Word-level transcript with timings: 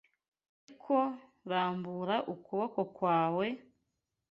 Ariko 0.63 0.95
rambura 1.49 2.15
ukuboko 2.33 2.79
kwawe, 2.95 3.45